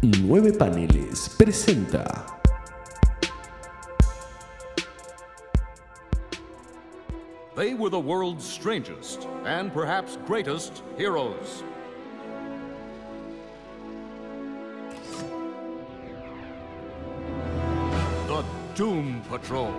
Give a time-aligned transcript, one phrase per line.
[0.00, 2.24] Nueve Paneles presenta.
[7.56, 11.64] They were the world's strangest and perhaps greatest heroes.
[18.28, 18.44] The
[18.76, 19.72] Doom Patrol.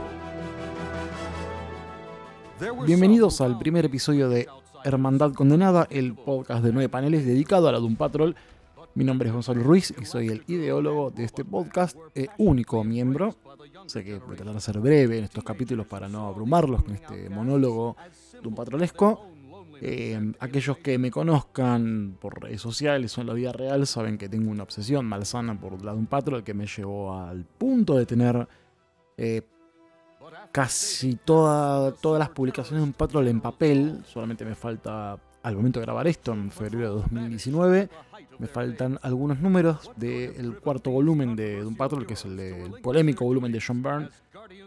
[2.85, 4.49] Bienvenidos al primer episodio de
[4.83, 8.35] Hermandad Condenada, el podcast de nueve paneles dedicado a la Doom Patrol.
[8.95, 13.35] Mi nombre es Gonzalo Ruiz y soy el ideólogo de este podcast, eh, único miembro.
[13.85, 16.95] Sé que voy a tratar de ser breve en estos capítulos para no abrumarlos con
[16.95, 17.95] este monólogo
[18.43, 19.25] Doom Patrolesco.
[19.81, 24.27] Eh, aquellos que me conozcan por redes sociales o en la vida real saben que
[24.27, 28.45] tengo una obsesión malsana por la Doom Patrol que me llevó al punto de tener
[29.15, 29.41] eh,
[30.51, 34.01] casi toda- todas las publicaciones de un Patrol en papel.
[34.05, 37.89] Solamente me falta, al momento de grabar esto, en febrero de 2019,
[38.39, 43.51] me faltan algunos números del cuarto volumen de Doom Patrol, que es el polémico volumen
[43.51, 44.09] de John Byrne.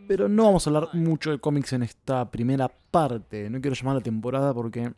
[0.06, 3.48] Pero no vamos a hablar mucho de cómics en esta primera parte.
[3.48, 4.92] No quiero llamar la temporada porque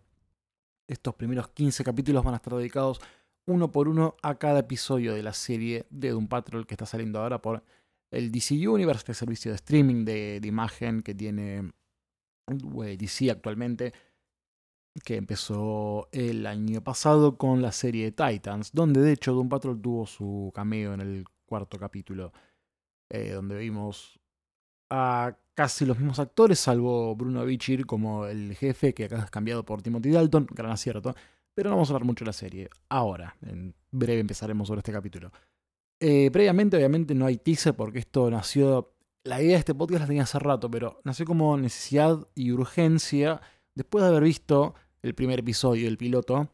[0.88, 3.00] estos primeros 15 capítulos van a estar dedicados
[3.46, 7.20] uno por uno a cada episodio de la serie de Doom Patrol que está saliendo
[7.20, 7.62] ahora por
[8.10, 11.70] el DC Universe, este servicio de streaming de, de imagen que tiene
[12.48, 13.92] eh, DC actualmente,
[15.02, 20.06] que empezó el año pasado con la serie Titans, donde de hecho Doom Patrol tuvo
[20.06, 22.32] su cameo en el cuarto capítulo,
[23.10, 24.20] eh, donde vimos
[24.90, 29.64] a casi los mismos actores, salvo Bruno Bichir como el jefe, que acá es cambiado
[29.64, 31.14] por Timothy Dalton, gran acierto.
[31.54, 32.68] Pero no vamos a hablar mucho de la serie.
[32.88, 35.30] Ahora, en breve empezaremos sobre este capítulo.
[36.00, 38.92] Eh, previamente, obviamente, no hay teaser porque esto nació.
[39.22, 43.40] La idea de este podcast la tenía hace rato, pero nació como necesidad y urgencia
[43.74, 44.74] después de haber visto
[45.04, 46.48] el primer episodio, el piloto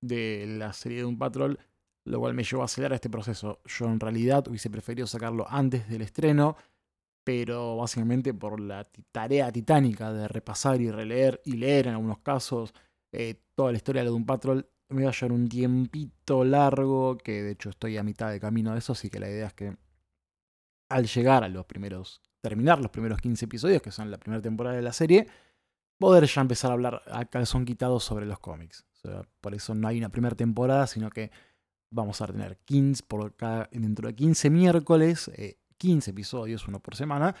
[0.00, 1.58] de la serie de un patrol,
[2.06, 3.60] lo cual me llevó a acelerar este proceso.
[3.66, 6.56] Yo en realidad hubiese preferido sacarlo antes del estreno,
[7.22, 12.72] pero básicamente por la tarea titánica de repasar y releer y leer en algunos casos
[13.12, 17.42] eh, toda la historia de Doom Patrol, me va a llevar un tiempito largo, que
[17.42, 19.76] de hecho estoy a mitad de camino de eso, así que la idea es que
[20.88, 24.76] al llegar a los primeros, terminar los primeros 15 episodios, que son la primera temporada
[24.76, 25.26] de la serie,
[26.00, 28.86] poder ya empezar a hablar a calzón quitado sobre los cómics.
[29.40, 31.30] Por eso no hay una primera temporada, sino que
[31.90, 36.96] vamos a tener 15 por cada, dentro de 15 miércoles, eh, 15 episodios, uno por
[36.96, 37.34] semana,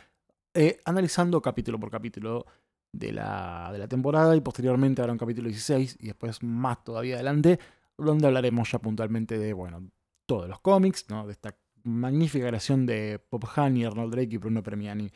[0.52, 2.44] eh, analizando capítulo por capítulo
[2.92, 7.14] de la, de la temporada y posteriormente habrá un capítulo 16 y después más todavía
[7.14, 7.58] adelante,
[7.96, 9.90] donde hablaremos ya puntualmente de, bueno,
[10.26, 11.26] todos los cómics, ¿no?
[11.26, 15.10] de esta magnífica creación de Pop Honey, Arnold Drake y Bruno Premiani.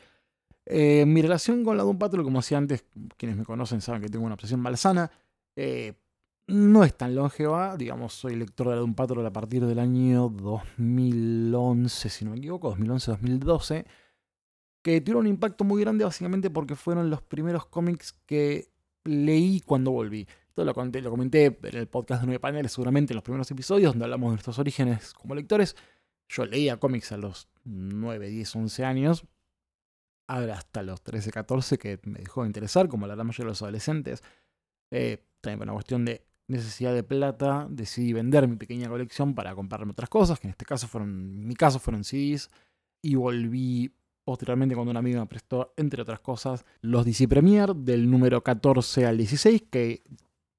[0.65, 2.85] Eh, mi relación con la Doom Patrol, como decía antes,
[3.17, 5.11] quienes me conocen saben que tengo una obsesión malsana.
[5.55, 5.93] eh,
[6.47, 10.29] no es tan longeva, digamos, soy lector de la Doom Patrol a partir del año
[10.29, 13.85] 2011, si no me equivoco, 2011-2012,
[14.83, 18.69] que tuvieron un impacto muy grande básicamente porque fueron los primeros cómics que
[19.03, 20.27] leí cuando volví.
[20.49, 23.49] Esto lo, conté, lo comenté en el podcast de Nueve Paneles, seguramente en los primeros
[23.49, 25.75] episodios, donde hablamos de nuestros orígenes como lectores.
[26.29, 29.25] Yo leía cómics a los 9, 10, 11 años,
[30.27, 34.23] hasta los 13, 14, que me dejó de interesar, como la mayoría de los adolescentes.
[34.91, 39.55] Eh, también por una cuestión de necesidad de plata, decidí vender mi pequeña colección para
[39.55, 42.49] comprarme otras cosas, que en este caso fueron, mi caso fueron CDs,
[43.01, 43.91] y volví
[44.23, 49.05] posteriormente cuando un amigo me prestó, entre otras cosas, los DC Premier del número 14
[49.05, 50.03] al 16, que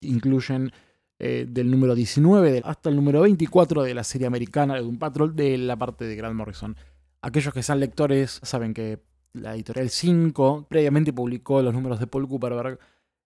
[0.01, 0.71] incluyen
[1.19, 4.99] eh, del número 19 de- hasta el número 24 de la serie americana de Doom
[4.99, 6.77] Patrol de la parte de Grant Morrison.
[7.23, 9.01] Aquellos que sean lectores saben que
[9.37, 12.79] la editorial 5 previamente publicó los números de Paul Cooperberg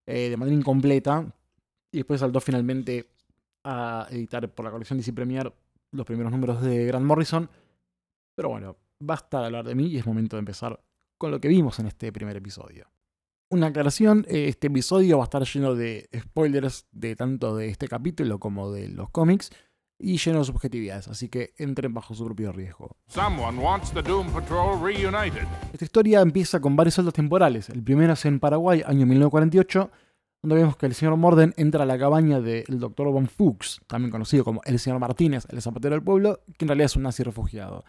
[0.06, 1.24] eh, de manera incompleta
[1.92, 3.08] y después saltó finalmente
[3.64, 5.52] a editar por la colección DC Premier
[5.92, 7.48] los primeros números de Grant Morrison.
[8.34, 10.80] Pero bueno, basta de hablar de mí y es momento de empezar
[11.18, 12.86] con lo que vimos en este primer episodio.
[13.50, 17.88] Una aclaración, eh, este episodio va a estar lleno de spoilers de tanto de este
[17.88, 19.50] capítulo como de los cómics
[20.00, 22.96] y lleno de subjetividades, así que entren bajo su propio riesgo.
[23.16, 24.28] Wants the Doom.
[25.72, 27.68] Esta historia empieza con varios saltos temporales.
[27.68, 29.90] El primero es en Paraguay, año 1948,
[30.42, 33.08] donde vemos que el señor Morden entra a la cabaña del Dr.
[33.12, 36.86] Von Fuchs, también conocido como el señor Martínez, el zapatero del pueblo, que en realidad
[36.86, 37.84] es un nazi refugiado.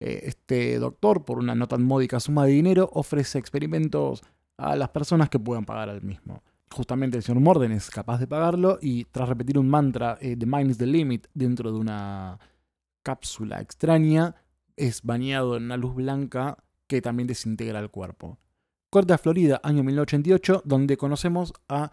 [0.00, 4.22] Eh, Este doctor, por una no tan módica suma de dinero, ofrece experimentos
[4.56, 6.42] a las personas que puedan pagar al mismo.
[6.70, 10.46] Justamente el señor Morden es capaz de pagarlo y tras repetir un mantra, eh, The
[10.46, 12.38] Mind is the Limit, dentro de una
[13.02, 14.34] cápsula extraña,
[14.76, 18.38] es bañado en una luz blanca que también desintegra el cuerpo.
[18.90, 21.92] Corte a Florida, año 1988, donde conocemos a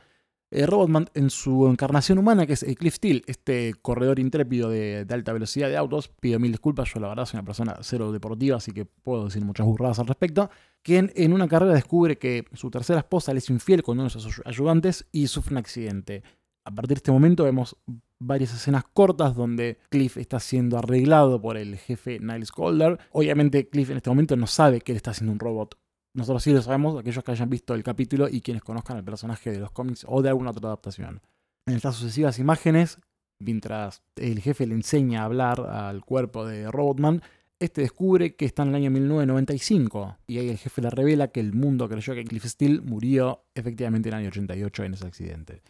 [0.53, 5.05] eh, Robotman en su encarnación humana, que es eh, Cliff Steele, este corredor intrépido de,
[5.09, 6.09] alta velocidad de autos.
[6.19, 9.43] Pido mil disculpas, yo la verdad soy una persona cero deportiva, así que puedo decir
[9.43, 10.51] muchas burradas al respecto.
[10.83, 14.09] Quien en una carrera descubre que su tercera esposa le es infiel con uno de
[14.11, 16.23] sus ayudantes y sufre un accidente.
[16.65, 17.75] A partir de este momento vemos
[18.19, 22.99] varias escenas cortas donde Cliff está siendo arreglado por el jefe Niles Calder.
[23.11, 25.77] Obviamente Cliff en este momento no sabe que él está haciendo un robot
[26.13, 29.51] nosotros sí lo sabemos, aquellos que hayan visto el capítulo y quienes conozcan el personaje
[29.51, 31.21] de los cómics o de alguna otra adaptación.
[31.65, 32.99] En estas sucesivas imágenes,
[33.39, 37.21] mientras el jefe le enseña a hablar al cuerpo de Robotman,
[37.59, 41.39] este descubre que está en el año 1995 y ahí el jefe le revela que
[41.39, 45.63] el mundo creyó que Cliff Steele murió efectivamente en el año 88 en ese accidente.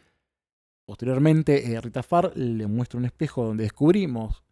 [0.86, 4.44] Posteriormente, eh, Rita Farr le muestra un espejo donde descubrimos,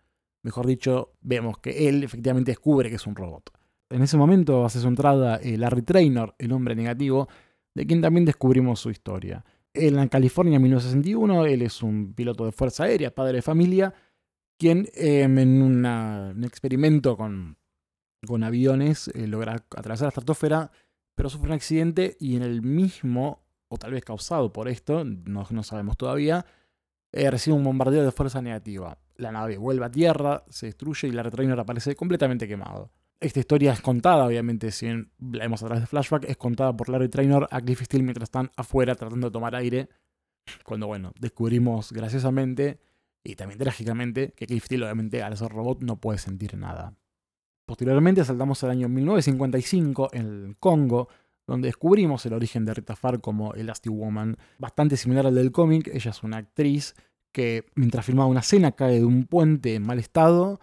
[0.44, 3.52] mejor dicho, vemos que él efectivamente descubre que es un robot.
[3.92, 7.28] En ese momento hace su entrada eh, Larry Traynor, el hombre negativo,
[7.74, 9.44] de quien también descubrimos su historia.
[9.74, 13.94] En California, en 1961, él es un piloto de fuerza aérea, padre de familia,
[14.58, 17.58] quien em, en un experimento con,
[18.26, 20.72] con aviones eh, logra atravesar la estratosfera,
[21.16, 25.46] pero sufre un accidente y en el mismo, o tal vez causado por esto, no,
[25.50, 26.46] no sabemos todavía,
[27.12, 28.98] eh, recibe un bombardeo de fuerza negativa.
[29.16, 32.92] La nave vuelve a tierra, se destruye y Larry Traynor aparece completamente quemado.
[33.22, 36.90] Esta historia es contada, obviamente, si la vemos a través de flashback, es contada por
[36.90, 39.90] Larry Traynor a Cliff Steele mientras están afuera tratando de tomar aire.
[40.66, 42.80] Cuando, bueno, descubrimos graciosamente
[43.24, 46.96] y también trágicamente que Cliff Steele, obviamente, al ser robot no puede sentir nada.
[47.68, 51.08] Posteriormente saltamos al año 1955 en el Congo,
[51.46, 55.92] donde descubrimos el origen de Rita Farr como Elastic Woman, bastante similar al del cómic.
[55.94, 56.96] Ella es una actriz
[57.32, 60.60] que mientras filmaba una escena cae de un puente en mal estado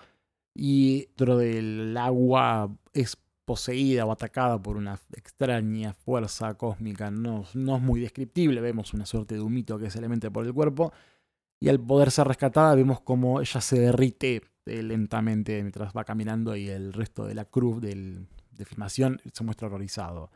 [0.61, 7.55] y dentro del agua es poseída o atacada por una extraña fuerza cósmica, no, es
[7.55, 10.93] muy descriptible, vemos una suerte de humito que se le mete por el cuerpo,
[11.61, 16.57] y al poder ser rescatada vemos como ella se derrite eh, lentamente mientras va caminando
[16.57, 20.33] y el resto de la cruz de filmación se muestra horrorizado.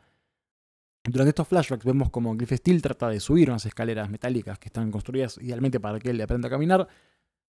[1.03, 4.89] Durante estos flashbacks vemos como Cliff Steele trata de subir unas escaleras metálicas que están
[4.89, 6.87] construidas idealmente para que él le aprenda a caminar,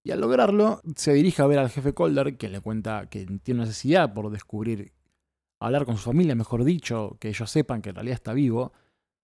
[0.05, 3.61] y al lograrlo, se dirige a ver al jefe Calder, que le cuenta que tiene
[3.61, 4.93] necesidad por descubrir,
[5.59, 8.75] hablar con su familia, mejor dicho, que ellos sepan que en realidad está vivo.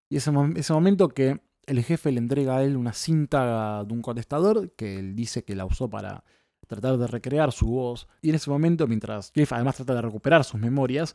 [0.08, 4.00] Y ese, ese momento que el jefe le entrega a él una cinta de un
[4.00, 6.24] contestador, que él dice que la usó para
[6.66, 8.08] tratar de recrear su voz.
[8.22, 11.14] Y en ese momento, mientras Jeff además trata de recuperar sus memorias,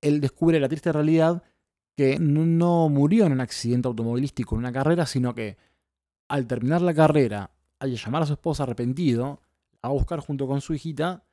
[0.00, 1.42] él descubre la triste realidad
[1.96, 5.58] que no murió en un accidente automovilístico en una carrera, sino que
[6.28, 7.50] al terminar la carrera
[7.82, 9.40] al llamar a su esposa arrepentido,
[9.82, 11.24] a buscar junto con su hijita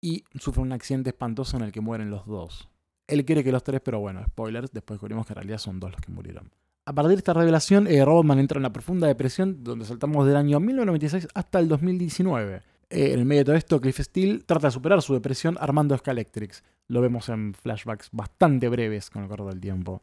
[0.00, 2.70] y sufre un accidente espantoso en el que mueren los dos.
[3.06, 5.90] Él quiere que los tres, pero bueno, spoilers, después descubrimos que en realidad son dos
[5.92, 6.50] los que murieron.
[6.86, 10.36] A partir de esta revelación, eh, Robotman entra en una profunda depresión donde saltamos del
[10.36, 12.62] año 1996 hasta el 2019.
[12.88, 15.96] Eh, en el medio de todo esto, Cliff Steele trata de superar su depresión armando
[15.98, 16.64] Scalectrics.
[16.88, 20.00] Lo vemos en flashbacks bastante breves con el correr del tiempo.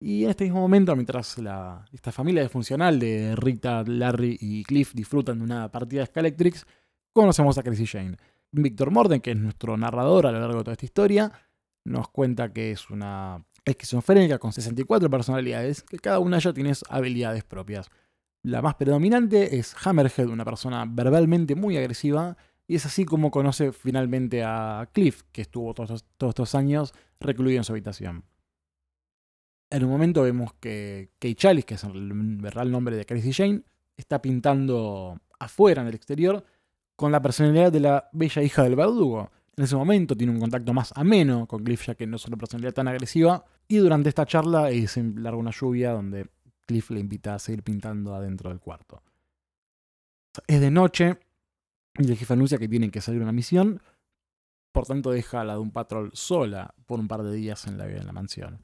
[0.00, 4.92] Y en este mismo momento, mientras la, esta familia disfuncional de Rita, Larry y Cliff
[4.92, 6.66] disfrutan de una partida de Scalectrix,
[7.12, 8.16] conocemos a Crazy Jane.
[8.50, 11.32] Victor Morden, que es nuestro narrador a lo largo de toda esta historia,
[11.84, 17.44] nos cuenta que es una esquizofrénica con 64 personalidades, que cada una ellas tiene habilidades
[17.44, 17.90] propias.
[18.42, 22.36] La más predominante es Hammerhead, una persona verbalmente muy agresiva,
[22.66, 27.58] y es así como conoce finalmente a Cliff, que estuvo todos, todos estos años recluido
[27.58, 28.24] en su habitación.
[29.74, 33.62] En un momento vemos que Kate Chalice, que es el real nombre de Crazy Jane,
[33.96, 36.44] está pintando afuera en el exterior
[36.94, 39.32] con la personalidad de la bella hija del verdugo.
[39.56, 42.36] En ese momento tiene un contacto más ameno con Cliff, ya que no es una
[42.36, 43.44] personalidad tan agresiva.
[43.66, 46.28] Y durante esta charla se larga una lluvia donde
[46.66, 49.02] Cliff le invita a seguir pintando adentro del cuarto.
[50.46, 51.18] Es de noche
[51.98, 53.82] y el jefe anuncia que tienen que salir a una misión.
[54.70, 57.76] Por tanto, deja a la de un patrol sola por un par de días en
[57.76, 58.60] la, en la mansión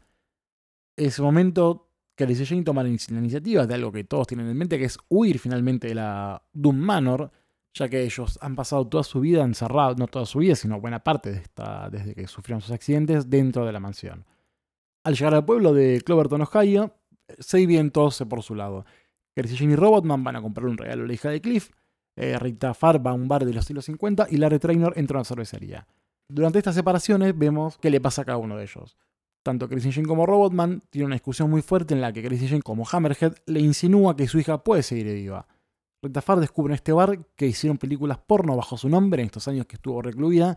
[1.07, 1.91] ese momento
[2.25, 5.39] Alice Jane toma la, iniciativa de algo que todos tienen en mente, que es huir
[5.39, 7.31] finalmente de la Doom Manor,
[7.73, 11.03] ya que ellos han pasado toda su vida encerrados, no toda su vida, sino buena
[11.03, 14.25] parte de esta, desde que sufrieron sus accidentes, dentro de la mansión.
[15.05, 16.95] Al llegar al pueblo de Cloverton, Ohio,
[17.39, 18.85] se dividen todos por su lado.
[19.37, 21.71] Alice Jane y Robotman van a comprar un regalo a la hija de Cliff,
[22.17, 25.17] eh, Rita Farr va a un bar de los siglos 50 y Larry Traynor entra
[25.17, 25.87] a una cervecería.
[26.29, 28.97] Durante estas separaciones vemos qué le pasa a cada uno de ellos.
[29.43, 32.63] Tanto Crazy Jane como Robotman tienen una discusión muy fuerte en la que Crazy Jane
[32.63, 35.47] como Hammerhead le insinúa que su hija puede seguir viva.
[36.03, 39.49] Rita Farr descubre en este bar que hicieron películas porno bajo su nombre en estos
[39.49, 40.57] años que estuvo recluida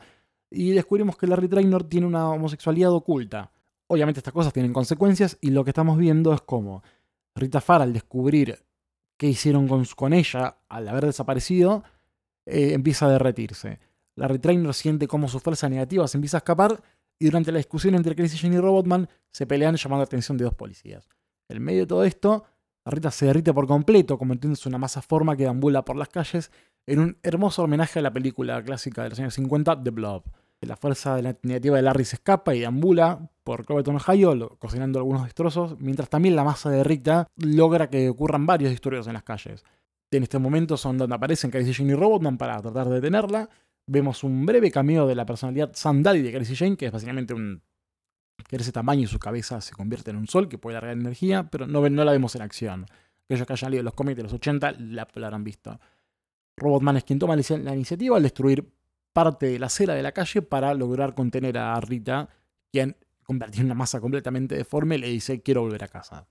[0.50, 3.52] y descubrimos que Larry Trainor tiene una homosexualidad oculta.
[3.88, 6.84] Obviamente estas cosas tienen consecuencias y lo que estamos viendo es cómo
[7.36, 8.64] Rita Farr al descubrir
[9.18, 11.84] qué hicieron con, ella al haber desaparecido,
[12.46, 13.80] eh, empieza a derretirse.
[14.16, 16.84] La Retrainer siente cómo su fuerza negativa se empieza a escapar
[17.24, 20.44] y durante la discusión entre Crazy Jane y Robotman se pelean llamando la atención de
[20.44, 21.08] dos policías.
[21.48, 22.44] En medio de todo esto,
[22.84, 26.52] Rita se derrite por completo, convirtiéndose en una masa forma que deambula por las calles
[26.86, 30.24] en un hermoso homenaje a la película clásica de los años 50, The Blob.
[30.60, 35.00] La fuerza de la negativa de Larry se escapa y deambula por Cloverton, Ohio, cocinando
[35.00, 39.24] algunos destrozos, mientras también la masa de Rita logra que ocurran varios disturbios en las
[39.24, 39.64] calles.
[40.12, 43.50] En este momento son donde aparecen Crazy Jane y Robotman para tratar de detenerla.
[43.86, 47.34] Vemos un breve cameo de la personalidad Sam Daddy de Crazy Jane, que es básicamente
[47.34, 47.62] un
[48.48, 51.50] que ese tamaño y su cabeza se convierte en un sol que puede largar energía,
[51.50, 52.86] pero no, no la vemos en acción.
[53.26, 55.80] Aquellos que hayan leído los cómics de los 80 la, la habrán visto.
[56.58, 58.72] Robotman es quien toma la iniciativa al destruir
[59.12, 62.30] parte de la acera de la calle para lograr contener a Rita,
[62.72, 66.28] quien convertido en una masa completamente deforme le dice quiero volver a casa.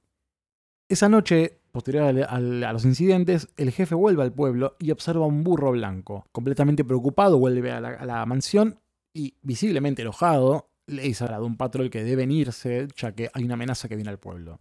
[0.92, 5.70] Esa noche, posterior a, los incidentes, el jefe vuelve al pueblo y observa un burro
[5.70, 6.26] blanco.
[6.32, 8.78] Completamente preocupado, vuelve a la, mansión
[9.14, 13.54] y, visiblemente enojado, le dice a un patrón que deben irse, ya que hay una
[13.54, 14.60] amenaza que viene al pueblo.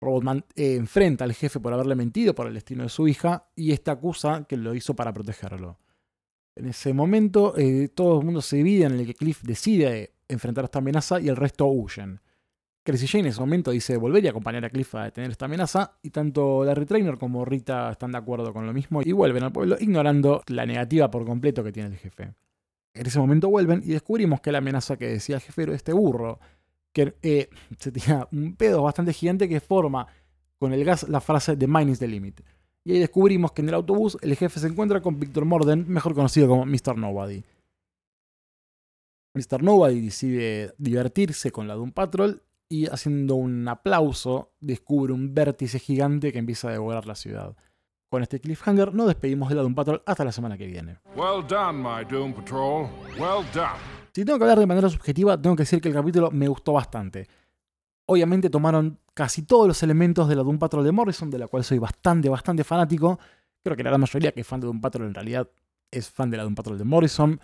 [0.00, 3.72] Robotman eh, enfrenta al jefe por haberle mentido por el destino de su hija y
[3.72, 5.80] esta acusa que lo hizo para protegerlo.
[6.54, 10.66] En ese momento, eh, todo el mundo se divide en el que Cliff decide enfrentar
[10.66, 12.20] esta amenaza y el resto huyen.
[12.84, 15.96] Crazy Jane en ese momento dice volver y acompañar a Cliff a detener esta amenaza,
[16.02, 19.52] y tanto Larry Trainer como Rita están de acuerdo con lo mismo y vuelven al
[19.52, 22.34] pueblo, ignorando la negativa por completo que tiene el jefe.
[22.92, 25.94] En ese momento vuelven y descubrimos que la amenaza que decía el jefe era este
[25.94, 26.38] burro,
[26.92, 27.48] que eh,
[27.78, 30.06] se tira un pedo bastante gigante que forma
[30.58, 32.42] con el gas la frase The Mine is the Limit.
[32.84, 36.14] Y ahí descubrimos que en el autobús el jefe se encuentra con Victor Morden, mejor
[36.14, 36.98] conocido como Mr.
[36.98, 37.42] Nobody.
[39.32, 39.62] Mr.
[39.62, 46.32] Nobody decide divertirse con la Doom Patrol y haciendo un aplauso descubre un vértice gigante
[46.32, 47.56] que empieza a devorar la ciudad.
[48.08, 50.98] Con este cliffhanger nos despedimos de la Doom Patrol hasta la semana que viene.
[51.16, 52.88] Well done, my Doom Patrol.
[53.18, 53.78] Well done.
[54.12, 56.72] Si tengo que hablar de manera subjetiva, tengo que decir que el capítulo me gustó
[56.72, 57.26] bastante.
[58.06, 61.64] Obviamente tomaron casi todos los elementos de la Doom Patrol de Morrison, de la cual
[61.64, 63.18] soy bastante, bastante fanático.
[63.62, 65.50] Creo que la gran mayoría que es fan de Doom Patrol en realidad
[65.90, 67.40] es fan de la Doom Patrol de Morrison.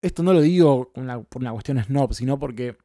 [0.00, 0.92] Esto no lo digo
[1.28, 2.78] por una cuestión snob, sino porque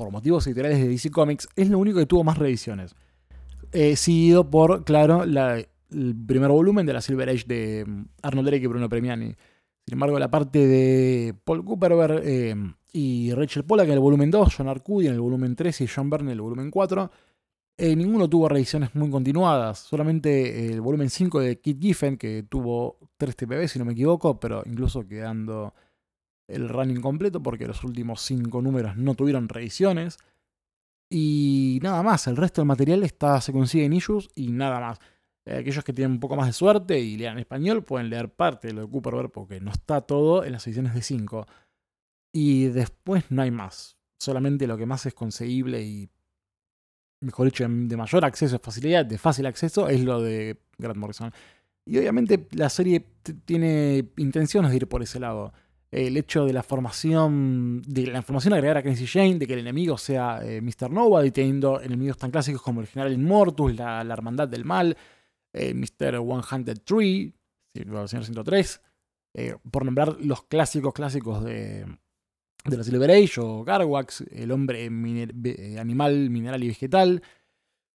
[0.00, 2.94] por motivos editoriales de DC Comics es lo único que tuvo más reediciones.
[3.70, 8.64] Eh, seguido por, claro, el primer volumen de la Silver Age de mm, Arnold Drake
[8.64, 9.26] y Bruno Premiani.
[9.26, 12.54] Sin embargo, la parte de Paul Cooperberg eh,
[12.94, 16.08] y Rachel Pollack en el volumen 2, John Arcudi en el volumen 3 y John
[16.08, 17.10] Byrne en el volumen 4,
[17.76, 19.80] eh, ninguno tuvo reediciones muy continuadas.
[19.80, 24.40] Solamente el volumen 5 de Kit Giffen, que tuvo 3 TPB, si no me equivoco,
[24.40, 25.74] pero incluso quedando
[26.50, 30.18] el running completo porque los últimos cinco números no tuvieron reediciones.
[31.08, 34.98] Y nada más, el resto del material está, se consigue en issues y nada más.
[35.46, 38.68] Eh, aquellos que tienen un poco más de suerte y lean español pueden leer parte
[38.68, 41.46] de lo de Cooper porque no está todo en las ediciones de 5.
[42.32, 43.96] Y después no hay más.
[44.18, 46.08] Solamente lo que más es conseguible y,
[47.20, 51.32] mejor dicho, de mayor acceso, facilidad, de fácil acceso, es lo de Grant Morrison.
[51.86, 53.04] Y obviamente la serie
[53.44, 55.52] tiene intenciones de ir por ese lado
[55.90, 59.60] el hecho de la formación, de la información agregada a Crazy Jane, de que el
[59.60, 60.90] enemigo sea eh, Mr.
[60.90, 64.96] Nobody, teniendo enemigos tan clásicos como el General Immortus, la, Hermandad del Mal,
[65.52, 66.20] eh, Mr.
[66.20, 67.32] 103,
[67.74, 68.80] el señor 103,
[69.34, 71.84] eh, por nombrar los clásicos clásicos de,
[72.64, 77.22] de la Silver Age o Garwax, el hombre animal, mineral y vegetal.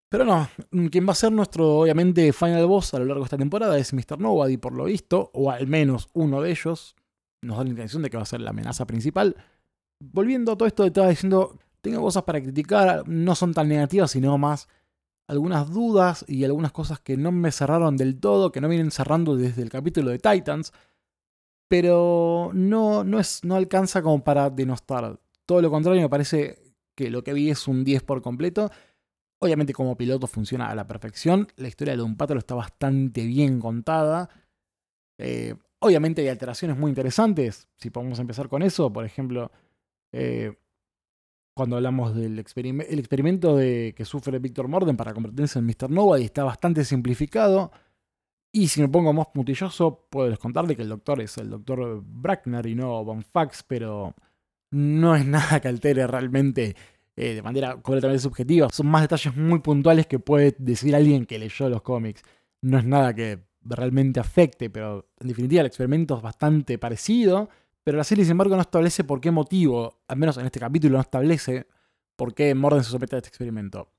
[0.10, 0.50] Pero no,
[0.92, 3.94] quien va a ser nuestro, obviamente, final boss a lo largo de esta temporada es
[3.94, 4.20] Mr.
[4.20, 6.96] Nobody, por lo visto, o al menos uno de ellos
[7.42, 9.36] nos da la intención de que va a ser la amenaza principal.
[10.00, 14.38] Volviendo a todo esto, estaba diciendo, tengo cosas para criticar, no son tan negativas, sino
[14.38, 14.68] más
[15.28, 19.36] algunas dudas y algunas cosas que no me cerraron del todo, que no vienen cerrando
[19.36, 20.72] desde el capítulo de Titans,
[21.68, 25.20] pero no, no, es, no alcanza como para denostar.
[25.46, 28.72] Todo lo contrario, me parece que lo que vi es un 10 por completo.
[29.40, 33.60] Obviamente como piloto funciona a la perfección, la historia de Don Patrol está bastante bien
[33.60, 34.30] contada.
[35.18, 39.52] Eh, Obviamente hay alteraciones muy interesantes, si podemos empezar con eso, por ejemplo,
[40.12, 40.52] eh,
[41.54, 45.92] cuando hablamos del experimento de, que sufre Víctor Morden para convertirse en Mr.
[45.92, 47.72] Nova y está bastante simplificado.
[48.52, 52.66] Y si me pongo más putilloso, puedo contarle que el doctor es el doctor Brackner
[52.66, 54.16] y no Von Fax, pero
[54.72, 56.76] no es nada que altere realmente
[57.16, 58.70] eh, de manera completamente subjetiva.
[58.72, 62.24] Son más detalles muy puntuales que puede decir alguien que leyó los cómics.
[62.64, 67.50] No es nada que realmente afecte, pero en definitiva el experimento es bastante parecido,
[67.84, 70.96] pero la serie sin embargo no establece por qué motivo, al menos en este capítulo
[70.96, 71.68] no establece
[72.16, 73.90] por qué Morden se somete a este experimento.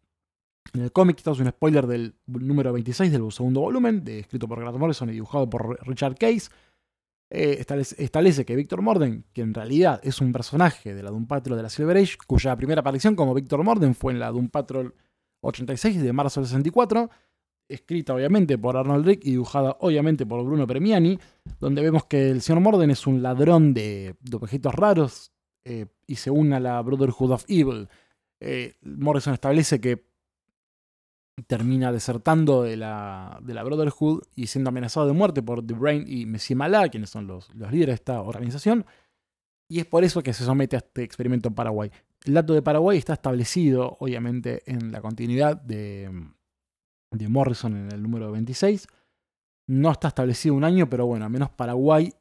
[0.75, 4.61] En el cómic, esto es un spoiler del número 26 del segundo volumen, escrito por
[4.61, 6.51] Grant Morrison y dibujado por Richard Case.
[7.31, 11.27] Eh, establece, establece, que Victor Morden, que en realidad es un personaje de la Doom
[11.27, 14.49] Patrol de la Silver Age, cuya primera aparición como Victor Morden fue en la Doom
[14.49, 14.95] Patrol
[15.41, 17.11] 86 de marzo del 64,
[17.69, 21.19] escrita obviamente por Arnold Rick y dibujada obviamente por Bruno Premiani,
[21.61, 25.33] donde vemos que el señor Morden es un ladrón de, de objetos raros
[25.65, 27.89] eh, y se une a la Brotherhood of Evil.
[28.41, 30.07] Eh, Morrison establece que
[31.47, 36.05] termina desertando de la, de la Brotherhood y siendo amenazado de muerte por The Brain
[36.07, 38.87] y Messi Malá, quienes son los, los líderes de esta organización.
[39.69, 41.91] Y es por eso que se somete a este experimento en Paraguay.
[42.25, 46.11] El dato de Paraguay está establecido, obviamente, en la continuidad de,
[47.11, 48.87] de Morrison en el número 26.
[49.69, 52.13] No está establecido un año, pero bueno, al menos Paraguay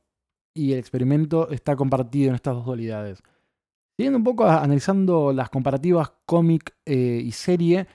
[0.53, 3.21] y el experimento está compartido en estas dos dualidades.
[3.97, 7.87] Siguiendo un poco analizando las comparativas cómic eh, y serie,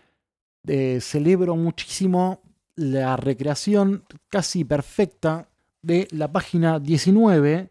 [0.66, 2.42] eh, celebro muchísimo
[2.76, 5.48] la recreación casi perfecta
[5.82, 7.70] de la página 19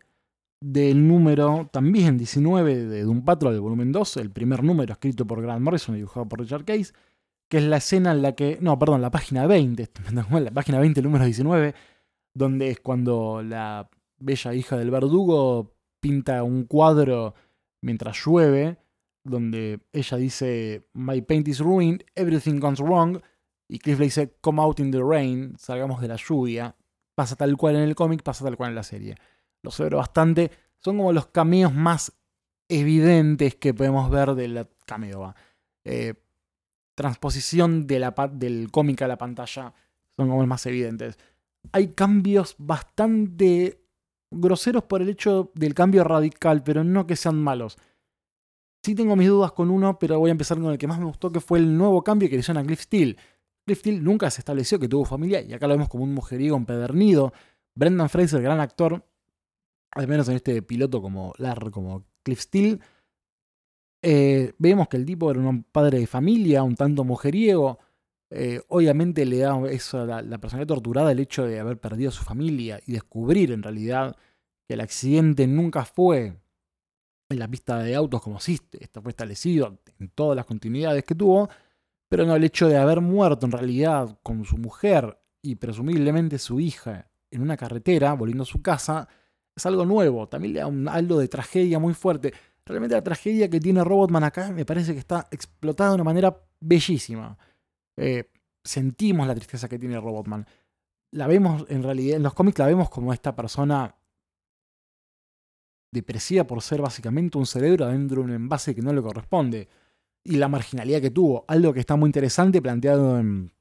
[0.62, 5.42] del número también 19 de Doom Patrol, del volumen 2, el primer número escrito por
[5.42, 6.94] Grant Morrison y dibujado por Richard Case,
[7.50, 11.00] que es la escena en la que, no, perdón, la página 20, la página 20,
[11.00, 11.74] el número 19,
[12.34, 13.90] donde es cuando la
[14.20, 17.34] bella hija del verdugo pinta un cuadro
[17.82, 18.78] mientras llueve,
[19.24, 23.20] donde ella dice, My paint is ruined, everything goes wrong,
[23.68, 26.76] y Cliff le dice, Come out in the rain, salgamos de la lluvia.
[27.16, 29.16] Pasa tal cual en el cómic, pasa tal cual en la serie.
[29.62, 30.52] Lo celebro bastante.
[30.78, 32.14] Son como los cameos más
[32.70, 35.36] evidentes que podemos ver del cameo.
[35.84, 36.14] Eh,
[37.00, 39.74] transposición de la, del cómic a la pantalla
[40.18, 41.18] son como más evidentes.
[41.72, 43.82] Hay cambios bastante
[44.30, 47.78] groseros por el hecho del cambio radical, pero no que sean malos.
[48.84, 51.06] Sí tengo mis dudas con uno, pero voy a empezar con el que más me
[51.06, 53.16] gustó, que fue el nuevo cambio que le hicieron a Cliff Steele.
[53.66, 56.58] Cliff Steele nunca se estableció que tuvo familia, y acá lo vemos como un mujeriego
[56.58, 57.32] empedernido.
[57.76, 59.06] Brendan Fraser, gran actor,
[59.92, 61.34] al menos en este piloto como
[61.72, 62.80] como Cliff Steele.
[64.02, 67.80] Eh, vemos que el tipo era un padre de familia, un tanto mujeriego.
[68.32, 72.14] Eh, obviamente le da eso la, la personalidad torturada el hecho de haber perdido a
[72.14, 74.16] su familia y descubrir en realidad
[74.68, 76.36] que el accidente nunca fue
[77.30, 81.16] en la pista de autos como si esto fue establecido en todas las continuidades que
[81.16, 81.50] tuvo,
[82.08, 86.60] pero no el hecho de haber muerto en realidad con su mujer y presumiblemente su
[86.60, 89.08] hija en una carretera volviendo a su casa
[89.56, 92.34] es algo nuevo, también le da un algo de tragedia muy fuerte.
[92.70, 96.40] Realmente la tragedia que tiene Robotman acá me parece que está explotada de una manera
[96.60, 97.36] bellísima.
[97.98, 98.30] Eh,
[98.64, 100.46] sentimos la tristeza que tiene Robotman.
[101.12, 103.96] La vemos en realidad, en los cómics la vemos como esta persona
[105.92, 109.68] depresiva por ser básicamente un cerebro adentro de un envase que no le corresponde.
[110.24, 111.46] Y la marginalidad que tuvo.
[111.48, 113.52] Algo que está muy interesante planteado en,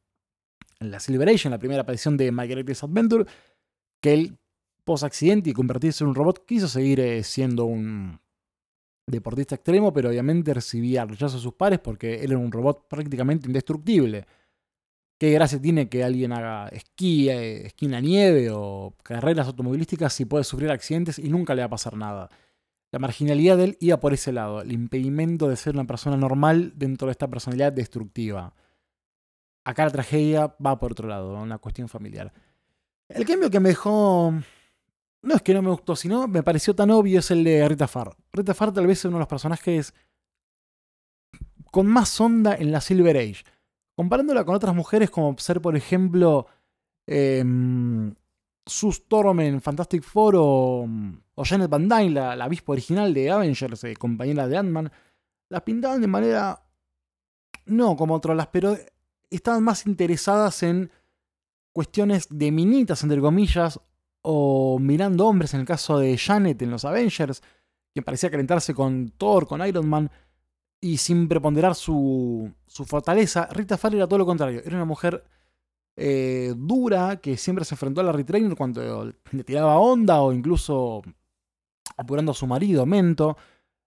[0.80, 3.24] la Silver Age, en la primera aparición de My Greatest Adventure,
[4.02, 4.38] que él,
[4.84, 8.20] post accidente y convertirse en un robot, quiso seguir eh, siendo un
[9.10, 13.46] deportista extremo, pero obviamente recibía rechazo de sus pares porque él era un robot prácticamente
[13.46, 14.26] indestructible.
[15.18, 20.12] ¿Qué gracia tiene que alguien haga esquí, eh, esquí en la nieve o carreras automovilísticas
[20.12, 22.30] si puede sufrir accidentes y nunca le va a pasar nada?
[22.90, 26.72] La marginalidad de él iba por ese lado, el impedimento de ser una persona normal
[26.76, 28.54] dentro de esta personalidad destructiva.
[29.64, 32.32] Acá la tragedia va por otro lado, una cuestión familiar.
[33.08, 34.32] El cambio que me dejó
[35.22, 37.88] no es que no me gustó, sino me pareció tan obvio es el de Rita
[37.88, 38.16] Farr.
[38.32, 39.94] Rita Farr tal vez es uno de los personajes
[41.70, 43.44] con más onda en la Silver Age.
[43.96, 46.46] Comparándola con otras mujeres como ser, por ejemplo,
[47.06, 47.44] eh,
[48.64, 50.88] Sue Storm en Fantastic Four o,
[51.42, 54.90] Janet Van Dyne, la, la avispa original de Avengers, eh, compañera de Ant-Man,
[55.48, 56.62] las pintaban de manera
[57.66, 58.76] no como las pero
[59.30, 60.90] estaban más interesadas en
[61.72, 63.80] cuestiones de minitas, entre comillas,
[64.22, 67.42] o mirando hombres en el caso de Janet en los Avengers,
[67.94, 70.10] que parecía calentarse con Thor, con Iron Man,
[70.80, 74.62] y sin preponderar su, su fortaleza, Rita Farr era todo lo contrario.
[74.64, 75.24] Era una mujer
[75.96, 81.02] eh, dura que siempre se enfrentó a la Retrainer cuando le tiraba onda o incluso
[81.96, 83.36] apurando a su marido, Mento.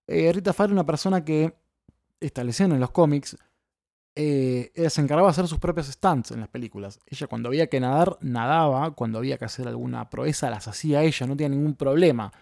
[0.06, 1.54] Eh, Rita Farr era una persona que,
[2.22, 3.36] establecieron en los cómics,
[4.14, 7.00] eh, se encargaba de hacer sus propios stunts en las películas.
[7.06, 8.92] Ella cuando había que nadar, nadaba.
[8.92, 12.32] Cuando había que hacer alguna proeza, las hacía ella, no tenía ningún problema.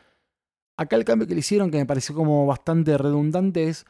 [0.76, 3.84] Acá el cambio que le hicieron, que me pareció como bastante redundante, es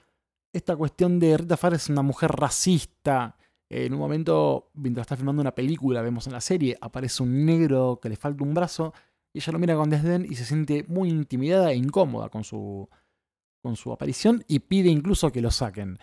[0.52, 3.36] esta cuestión de Rita Farr es una mujer racista.
[3.68, 8.00] En un momento, mientras está filmando una película, vemos en la serie, aparece un negro
[8.02, 8.92] que le falta un brazo
[9.32, 12.88] y ella lo mira con desdén y se siente muy intimidada e incómoda con su,
[13.62, 15.98] con su aparición y pide incluso que lo saquen.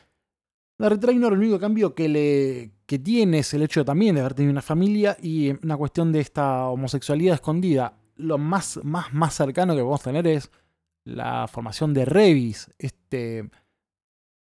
[0.79, 4.35] La Retrainer, el único cambio que le, que tiene es el hecho también de haber
[4.35, 7.97] tenido una familia y una cuestión de esta homosexualidad escondida.
[8.15, 10.51] Lo más, más, más cercano que podemos tener es
[11.03, 13.49] la formación de Revis, este,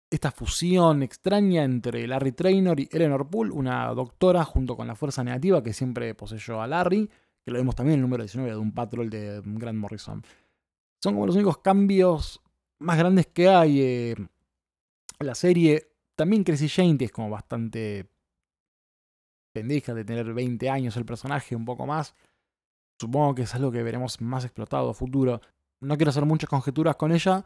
[0.10, 5.24] esta fusión extraña entre Larry Traynor y Eleanor Poole, una doctora junto con la fuerza
[5.24, 7.10] negativa que siempre poseyó a Larry,
[7.44, 10.24] que lo vemos también en el número 19 de un patrol de Grant Morrison.
[11.04, 12.42] Son como los únicos cambios
[12.80, 14.16] más grandes que hay eh,
[15.20, 15.95] la serie.
[16.16, 18.10] También Crazy Jane, es como bastante
[19.54, 22.16] pendeja de tener 20 años el personaje, un poco más.
[23.00, 25.42] Supongo que es algo que veremos más explotado a futuro.
[25.82, 27.44] No quiero hacer muchas conjeturas con ella.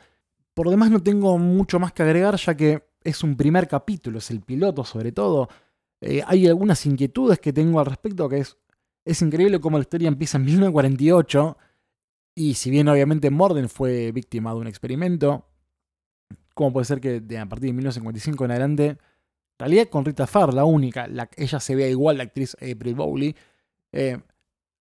[0.54, 4.30] Por demás no tengo mucho más que agregar ya que es un primer capítulo, es
[4.32, 5.50] el piloto sobre todo.
[6.02, 8.58] Eh, hay algunas inquietudes que tengo al respecto que es,
[9.06, 11.58] es increíble cómo la historia empieza en 1948
[12.36, 15.49] y si bien obviamente Morden fue víctima de un experimento,
[16.60, 18.98] ¿cómo puede ser que a partir de 1955 en adelante en
[19.60, 23.34] realidad con Rita Farr, la única, la, ella se vea igual la actriz April Bowley.
[23.94, 24.20] Eh,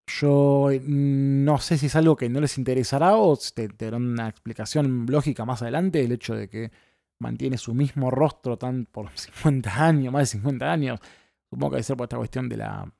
[0.08, 4.28] yo no sé si es algo que no les interesará o te, te darán una
[4.28, 6.72] explicación lógica más adelante, el hecho de que
[7.20, 11.00] mantiene su mismo rostro tan por 50 años, más de 50 años.
[11.48, 12.92] Supongo que debe ser por esta cuestión de la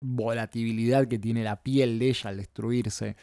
[0.00, 3.16] volatilidad que tiene la piel de ella al destruirse.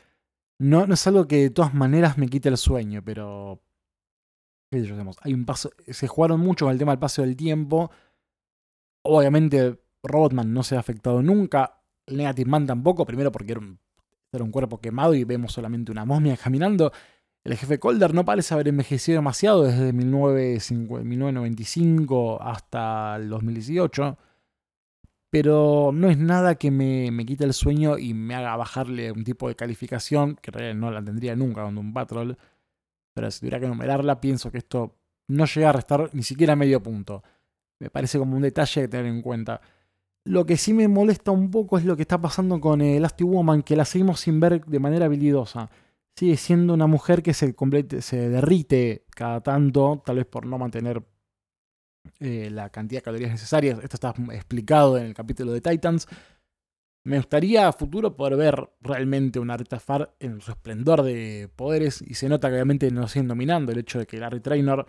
[0.60, 3.62] No, no es algo que de todas maneras me quite el sueño, pero
[5.88, 7.91] se jugaron mucho con el tema del paso del tiempo.
[9.03, 11.77] Obviamente Robotman no se ha afectado nunca.
[12.07, 13.77] Negative Man tampoco, primero porque era un,
[14.51, 16.91] cuerpo quemado y vemos solamente una momia caminando.
[17.43, 24.17] El jefe Colder no parece haber envejecido demasiado desde 1995 hasta el 2018.
[25.29, 29.23] Pero no es nada que me, me, quite el sueño y me haga bajarle un
[29.23, 32.38] tipo de calificación, que no la tendría nunca con un Patrol.
[33.13, 34.95] Pero si tuviera que numerarla, pienso que esto
[35.28, 37.24] no llega a restar ni siquiera medio punto.
[37.80, 39.62] Me parece como un detalle que tener en cuenta.
[40.24, 43.63] Lo que sí me molesta un poco es lo que está pasando con Elastic Woman,
[43.63, 45.69] que la seguimos sin ver de manera habilidosa.
[46.15, 47.56] Sigue siendo una mujer que se,
[48.02, 51.04] se derrite cada tanto, tal vez por no mantener
[52.19, 53.80] eh, la cantidad de calorías necesarias.
[53.82, 56.08] Esto está explicado en el capítulo de Titans.
[57.04, 62.02] Me gustaría a futuro poder ver realmente una Rita Farr en su esplendor de poderes
[62.02, 64.86] y se nota que obviamente no siguen dominando el hecho de que Larry Trainor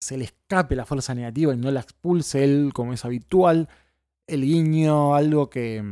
[0.00, 3.68] se le escape la fuerza negativa y no la expulse él como es habitual.
[4.28, 5.82] El guiño, algo que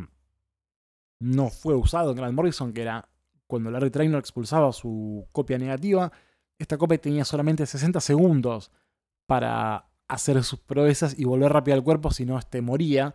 [1.18, 3.08] no fue usado en Grant Morrison, que era
[3.48, 6.12] cuando Larry Trainor expulsaba su copia negativa.
[6.58, 8.70] Esta copia tenía solamente 60 segundos
[9.26, 13.12] para hacer sus proezas y volver rápido al cuerpo, si no, este moría.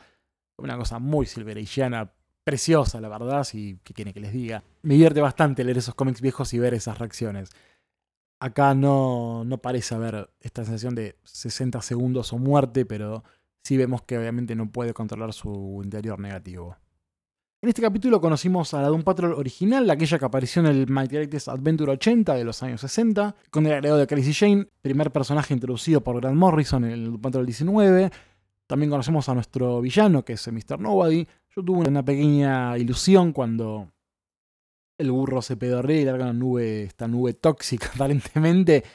[0.62, 2.12] Una cosa muy silvericiana,
[2.43, 4.63] preciosa, la verdad, si que tiene que les diga.
[4.84, 7.50] Me divierte bastante leer esos cómics viejos y ver esas reacciones.
[8.39, 13.24] Acá no, no parece haber esta sensación de 60 segundos o muerte, pero
[13.63, 16.78] sí vemos que obviamente no puede controlar su interior negativo.
[17.63, 21.17] En este capítulo conocimos a la Doom Patrol original, aquella que apareció en el Mighty
[21.45, 26.02] Adventure 80 de los años 60, con el agregado de Crazy Jane, primer personaje introducido
[26.02, 28.12] por Grant Morrison en el Doom Patrol 19,
[28.71, 30.79] también conocemos a nuestro villano, que es Mr.
[30.79, 31.27] Nobody.
[31.53, 33.91] Yo tuve una pequeña ilusión cuando
[34.97, 38.86] el burro se pedorrea y larga una nube, esta nube tóxica aparentemente.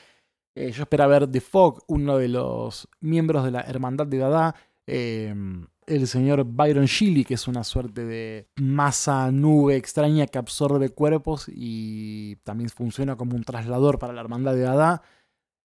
[0.54, 4.54] Eh, yo esperaba ver The Fog, uno de los miembros de la Hermandad de Dada.
[4.86, 10.88] Em, el señor Byron Shelley, que es una suerte de masa nube extraña que absorbe
[10.88, 15.02] cuerpos y también funciona como un traslador para la Hermandad de Dada.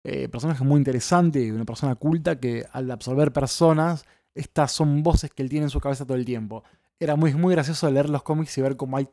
[0.03, 5.43] Eh, personaje muy interesante, una persona culta que al absorber personas, estas son voces que
[5.43, 6.63] él tiene en su cabeza todo el tiempo.
[6.99, 9.09] Era muy, muy gracioso leer los cómics y ver cómo hay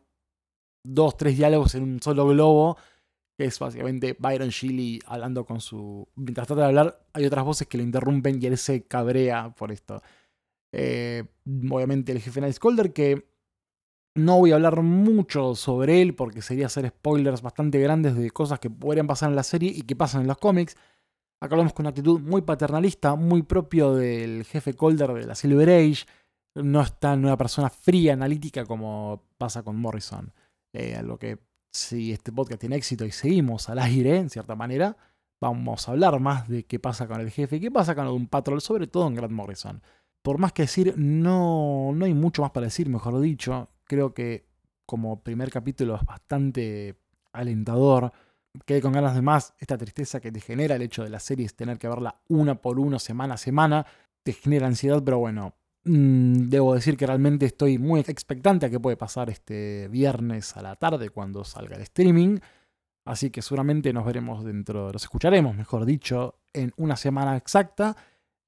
[0.84, 2.76] dos, tres diálogos en un solo globo,
[3.36, 6.08] que es básicamente Byron Shelley hablando con su...
[6.14, 9.72] Mientras trata de hablar, hay otras voces que lo interrumpen y él se cabrea por
[9.72, 10.02] esto.
[10.72, 11.24] Eh,
[11.70, 13.26] obviamente el jefe Night Calder, que
[14.16, 18.58] no voy a hablar mucho sobre él porque sería hacer spoilers bastante grandes de cosas
[18.58, 20.76] que podrían pasar en la serie y que pasan en los cómics.
[21.40, 25.68] Acá hablamos con una actitud muy paternalista, muy propio del jefe Calder de la Silver
[25.68, 26.06] Age.
[26.54, 30.32] No es tan una persona fría, analítica como pasa con Morrison.
[30.72, 31.38] Eh, lo que
[31.70, 34.96] si este podcast tiene éxito y seguimos al aire, en cierta manera,
[35.40, 38.26] vamos a hablar más de qué pasa con el jefe y qué pasa con un
[38.28, 39.82] patrol, sobre todo en Grant Morrison.
[40.22, 44.46] Por más que decir, no, no hay mucho más para decir, mejor dicho creo que
[44.84, 46.96] como primer capítulo es bastante
[47.32, 48.12] alentador.
[48.64, 49.54] Quedé con ganas de más.
[49.58, 52.60] Esta tristeza que te genera el hecho de la serie es tener que verla una
[52.60, 53.86] por uno, semana a semana.
[54.22, 55.54] Te genera ansiedad, pero bueno.
[55.84, 60.62] Mm, debo decir que realmente estoy muy expectante a qué puede pasar este viernes a
[60.62, 62.38] la tarde cuando salga el streaming.
[63.04, 67.96] Así que seguramente nos veremos dentro, los escucharemos, mejor dicho, en una semana exacta.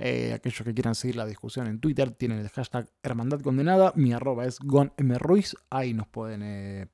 [0.01, 3.93] Eh, aquellos que quieran seguir la discusión en Twitter tienen el hashtag Hermandad Condenada.
[3.97, 5.57] Mi arroba es gonmruiz.
[5.71, 6.87] Ahí nos pueden eh,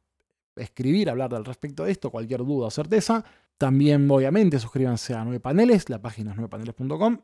[0.56, 3.24] escribir, hablar al respecto de esto, cualquier duda o certeza.
[3.58, 5.90] También, obviamente, suscríbanse a 9 Paneles.
[5.90, 7.18] La página es 9paneles.com.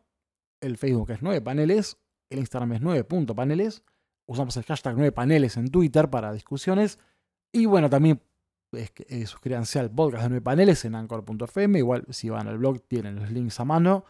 [0.61, 1.97] El Facebook es 9 Paneles.
[2.29, 3.83] El Instagram es 9.paneles.
[4.27, 6.99] Usamos el hashtag 9 Paneles en Twitter para discusiones.
[7.53, 8.23] Y bueno, también
[8.73, 11.79] eh, suscríbanse al podcast de 9 Paneles en anchor.fm.
[11.79, 14.05] Igual, si van al blog, tienen los links a mano.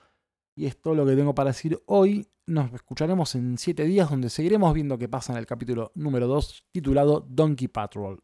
[0.60, 2.28] Y es todo lo que tengo para decir hoy.
[2.44, 6.64] Nos escucharemos en 7 días donde seguiremos viendo qué pasa en el capítulo número 2
[6.70, 8.18] titulado Donkey Patrol.